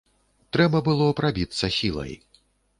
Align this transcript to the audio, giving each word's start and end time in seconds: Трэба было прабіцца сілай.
Трэба 0.57 0.81
было 0.87 1.05
прабіцца 1.21 1.71
сілай. 1.79 2.19